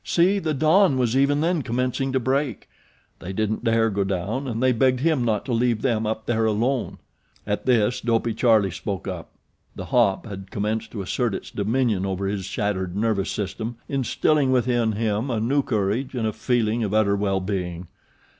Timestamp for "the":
0.39-0.55, 9.75-9.85